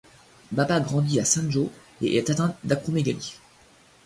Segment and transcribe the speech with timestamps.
[0.51, 1.69] Baba grandit à Sanjō
[2.01, 3.35] et est atteint d'acromégalie.